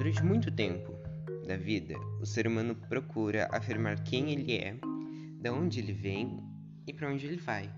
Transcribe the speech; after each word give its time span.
Durante 0.00 0.24
muito 0.24 0.50
tempo 0.50 0.94
da 1.46 1.58
vida, 1.58 1.94
o 2.22 2.24
ser 2.24 2.46
humano 2.46 2.74
procura 2.74 3.46
afirmar 3.52 4.02
quem 4.02 4.30
ele 4.30 4.56
é, 4.56 4.74
de 5.38 5.50
onde 5.50 5.78
ele 5.78 5.92
vem 5.92 6.42
e 6.86 6.92
para 6.94 7.12
onde 7.12 7.26
ele 7.26 7.36
vai. 7.36 7.70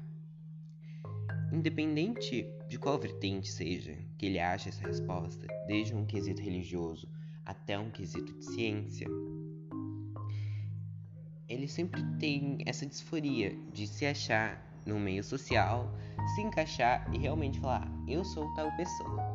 Independente 1.52 2.46
de 2.68 2.78
qual 2.78 2.96
vertente 2.96 3.50
seja 3.50 3.98
que 4.16 4.26
ele 4.26 4.38
ache 4.38 4.68
essa 4.68 4.86
resposta, 4.86 5.48
desde 5.66 5.96
um 5.96 6.06
quesito 6.06 6.40
religioso 6.40 7.08
até 7.44 7.76
um 7.76 7.90
quesito 7.90 8.32
de 8.38 8.44
ciência, 8.44 9.08
ele 11.48 11.66
sempre 11.66 12.04
tem 12.20 12.58
essa 12.64 12.86
disforia 12.86 13.52
de 13.72 13.84
se 13.84 14.06
achar 14.06 14.64
no 14.86 14.96
meio 15.00 15.24
social, 15.24 15.92
se 16.36 16.40
encaixar 16.40 17.12
e 17.12 17.18
realmente 17.18 17.58
falar: 17.58 17.90
eu 18.06 18.24
sou 18.24 18.54
tal 18.54 18.70
pessoa. 18.76 19.31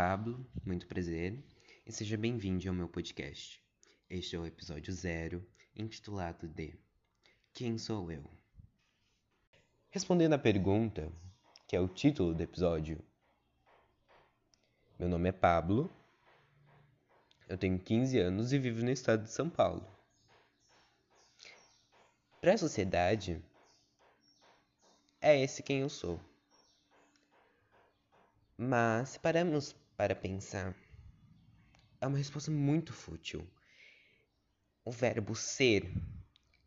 Pablo, 0.00 0.48
muito 0.64 0.86
prazer, 0.86 1.44
e 1.84 1.90
seja 1.90 2.16
bem-vindo 2.16 2.68
ao 2.68 2.72
meu 2.72 2.88
podcast. 2.88 3.60
Este 4.08 4.36
é 4.36 4.38
o 4.38 4.46
episódio 4.46 4.92
zero, 4.92 5.44
intitulado 5.74 6.46
de 6.46 6.78
Quem 7.52 7.76
sou 7.78 8.12
eu? 8.12 8.22
Respondendo 9.90 10.34
à 10.34 10.38
pergunta, 10.38 11.12
que 11.66 11.74
é 11.74 11.80
o 11.80 11.88
título 11.88 12.32
do 12.32 12.40
episódio, 12.40 13.04
meu 15.00 15.08
nome 15.08 15.30
é 15.30 15.32
Pablo, 15.32 15.90
eu 17.48 17.58
tenho 17.58 17.76
15 17.76 18.20
anos 18.20 18.52
e 18.52 18.58
vivo 18.60 18.84
no 18.84 18.92
estado 18.92 19.24
de 19.24 19.32
São 19.32 19.50
Paulo. 19.50 19.84
Para 22.40 22.54
a 22.54 22.58
sociedade, 22.58 23.44
é 25.20 25.42
esse 25.42 25.60
quem 25.60 25.80
eu 25.80 25.88
sou. 25.88 26.20
Mas 28.56 29.08
se 29.08 29.18
pararmos 29.18 29.74
para 29.98 30.14
pensar, 30.14 30.76
é 32.00 32.06
uma 32.06 32.18
resposta 32.18 32.52
muito 32.52 32.92
fútil. 32.92 33.44
O 34.84 34.92
verbo 34.92 35.34
ser 35.34 35.92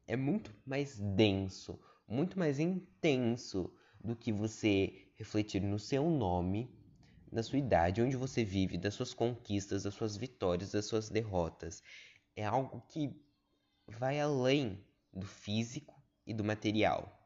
é 0.05 0.17
muito 0.17 0.53
mais 0.65 0.99
denso, 0.99 1.79
muito 2.05 2.37
mais 2.37 2.59
intenso 2.59 3.73
do 4.03 4.17
que 4.17 4.33
você 4.33 5.07
refletir 5.15 5.61
no 5.61 5.79
seu 5.79 6.09
nome 6.09 6.77
da 7.31 7.41
sua 7.41 7.57
idade, 7.57 8.01
onde 8.01 8.17
você 8.17 8.43
vive, 8.43 8.77
das 8.77 8.95
suas 8.95 9.13
conquistas, 9.13 9.83
das 9.83 9.93
suas 9.93 10.17
vitórias, 10.17 10.73
das 10.73 10.85
suas 10.87 11.09
derrotas. 11.09 11.81
É 12.35 12.43
algo 12.43 12.81
que 12.89 13.15
vai 13.87 14.19
além 14.19 14.85
do 15.13 15.25
físico 15.25 16.03
e 16.27 16.33
do 16.33 16.43
material. 16.43 17.17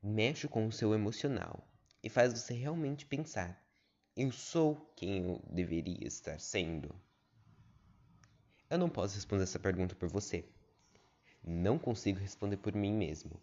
Mexe 0.00 0.46
com 0.46 0.64
o 0.64 0.70
seu 0.70 0.94
emocional 0.94 1.68
e 2.04 2.08
faz 2.08 2.32
você 2.32 2.54
realmente 2.54 3.04
pensar: 3.04 3.67
eu 4.18 4.32
sou 4.32 4.74
quem 4.96 5.22
eu 5.22 5.40
deveria 5.48 6.04
estar 6.04 6.40
sendo? 6.40 6.92
Eu 8.68 8.76
não 8.76 8.88
posso 8.88 9.14
responder 9.14 9.44
essa 9.44 9.60
pergunta 9.60 9.94
por 9.94 10.08
você. 10.08 10.44
Não 11.40 11.78
consigo 11.78 12.18
responder 12.18 12.56
por 12.56 12.74
mim 12.74 12.92
mesmo. 12.92 13.40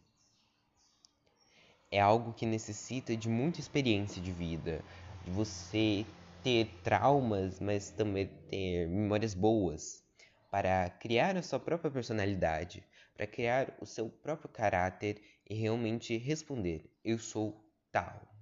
É 1.90 2.02
algo 2.02 2.34
que 2.34 2.46
necessita 2.46 3.16
de 3.16 3.30
muita 3.30 3.62
experiência 3.62 4.22
de 4.22 4.34
vida, 4.34 4.84
de 5.24 5.32
você 5.32 6.06
ter 6.44 6.68
traumas, 6.84 7.62
mas 7.62 7.90
também 7.92 8.28
ter 8.50 8.86
memórias 8.90 9.34
boas 9.34 10.04
para 10.52 10.90
criar 10.90 11.38
a 11.38 11.42
sua 11.42 11.58
própria 11.58 11.90
personalidade, 11.90 12.84
para 13.16 13.26
criar 13.26 13.74
o 13.80 13.86
seu 13.86 14.10
próprio 14.10 14.50
caráter 14.50 15.22
e 15.50 15.56
realmente 15.56 16.18
responder: 16.18 16.84
eu 17.02 17.18
sou 17.18 17.64
tal. 17.94 18.35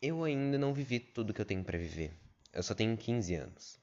Eu 0.00 0.22
ainda 0.22 0.56
não 0.56 0.72
vivi 0.72 1.00
tudo 1.00 1.34
que 1.34 1.40
eu 1.40 1.44
tenho 1.44 1.64
para 1.64 1.76
viver. 1.76 2.12
Eu 2.52 2.62
só 2.62 2.72
tenho 2.72 2.96
15 2.96 3.34
anos. 3.34 3.80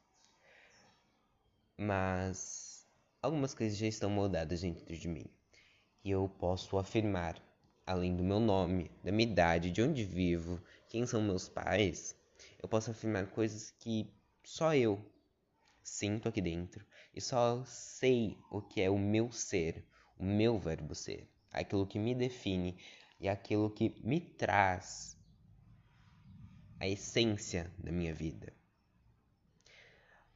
Mas 1.78 2.88
algumas 3.22 3.54
coisas 3.54 3.78
já 3.78 3.86
estão 3.86 4.10
moldadas 4.10 4.62
dentro 4.62 4.96
de 4.96 5.08
mim. 5.10 5.26
E 6.06 6.12
eu 6.12 6.30
posso 6.40 6.78
afirmar 6.78 7.36
além 7.86 8.16
do 8.16 8.24
meu 8.24 8.40
nome, 8.40 8.90
da 9.04 9.12
minha 9.12 9.30
idade, 9.30 9.72
de 9.72 9.82
onde 9.82 10.06
vivo, 10.06 10.64
quem 10.88 11.06
são 11.06 11.22
meus 11.22 11.50
pais, 11.50 12.16
eu 12.64 12.70
posso 12.70 12.92
afirmar 12.92 13.28
coisas 13.28 13.72
que 13.72 14.10
só 14.42 14.74
eu 14.74 15.06
sinto 15.84 16.30
aqui 16.30 16.40
dentro 16.40 16.86
e 17.14 17.20
só 17.20 17.62
sei 17.66 18.38
o 18.50 18.62
que 18.62 18.82
é 18.82 18.90
o 18.90 18.98
meu 18.98 19.34
ser, 19.34 19.86
o 20.18 20.24
meu 20.24 20.58
verbo 20.58 20.96
ser, 20.96 21.30
aquilo 21.52 21.86
que 21.86 22.00
me 22.00 22.16
define 22.16 22.78
e 23.20 23.28
aquilo 23.28 23.70
que 23.70 23.94
me 24.02 24.22
traz 24.22 25.16
a 26.86 26.90
essência 26.90 27.72
da 27.80 27.92
minha 27.92 28.14
vida. 28.14 28.54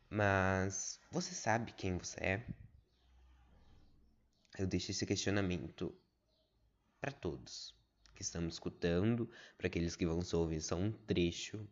Mas 0.10 1.00
você 1.12 1.36
sabe 1.36 1.72
quem 1.74 1.96
você 1.96 2.20
é? 2.20 2.46
Eu 4.58 4.66
deixo 4.66 4.90
esse 4.90 5.06
questionamento 5.06 5.96
para 7.00 7.12
todos 7.12 7.76
que 8.16 8.24
estamos 8.24 8.56
escutando, 8.56 9.30
para 9.58 9.68
aqueles 9.68 9.96
que 9.96 10.08
vão 10.08 10.22
ouvir 10.34 10.60
só 10.60 10.76
um 10.76 10.92
trecho 10.92 11.66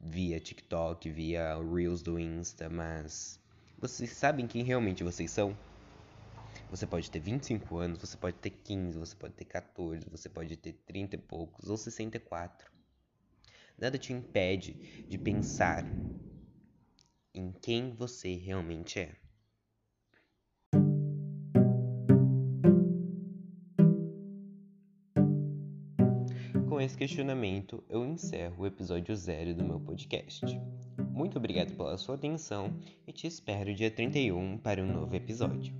via 0.00 0.40
TikTok, 0.40 1.08
via 1.08 1.54
Reels 1.56 2.02
do 2.02 2.18
Insta, 2.18 2.68
mas 2.68 3.40
vocês 3.78 4.10
sabem 4.10 4.48
quem 4.48 4.64
realmente 4.64 5.04
vocês 5.04 5.30
são? 5.30 5.56
Você 6.70 6.86
pode 6.88 7.08
ter 7.08 7.20
25 7.20 7.78
anos, 7.78 8.00
você 8.00 8.16
pode 8.16 8.36
ter 8.38 8.50
15, 8.50 8.98
você 8.98 9.14
pode 9.14 9.34
ter 9.34 9.44
14, 9.44 10.10
você 10.10 10.28
pode 10.28 10.56
ter 10.56 10.72
30 10.72 11.14
e 11.14 11.18
poucos 11.18 11.70
ou 11.70 11.76
64. 11.76 12.73
Nada 13.78 13.98
te 13.98 14.12
impede 14.12 14.72
de 15.08 15.18
pensar 15.18 15.84
em 17.34 17.52
quem 17.52 17.92
você 17.92 18.34
realmente 18.34 19.00
é. 19.00 19.16
Com 26.68 26.80
esse 26.80 26.96
questionamento, 26.96 27.82
eu 27.88 28.04
encerro 28.04 28.62
o 28.62 28.66
episódio 28.66 29.14
zero 29.16 29.54
do 29.54 29.64
meu 29.64 29.80
podcast. 29.80 30.44
Muito 31.10 31.38
obrigado 31.38 31.76
pela 31.76 31.96
sua 31.96 32.14
atenção 32.14 32.76
e 33.06 33.12
te 33.12 33.26
espero 33.26 33.74
dia 33.74 33.90
31 33.90 34.58
para 34.58 34.82
um 34.82 34.92
novo 34.92 35.14
episódio. 35.14 35.72